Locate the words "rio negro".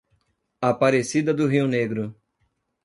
1.45-2.15